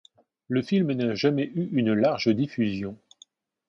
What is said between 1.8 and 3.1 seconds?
large diffusion.